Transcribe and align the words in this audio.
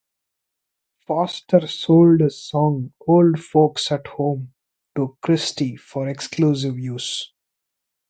Foster 1.05 1.67
sold 1.67 2.21
his 2.21 2.43
song, 2.43 2.91
"Old 3.05 3.37
Folks 3.39 3.91
at 3.91 4.07
Home", 4.07 4.51
to 4.95 5.15
Christy 5.21 5.75
for 5.75 6.07
his 6.07 6.15
exclusive 6.15 6.79
use. 6.79 7.31